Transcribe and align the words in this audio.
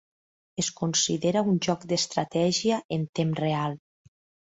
Es 0.63 0.69
considera 0.79 1.45
un 1.53 1.61
joc 1.67 1.87
d'estratègia 1.93 2.83
en 2.99 3.09
temps 3.21 3.43
real. 3.47 3.83